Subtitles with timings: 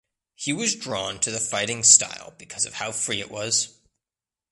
[0.33, 3.77] He was drawn to the fighting style because of how free it was.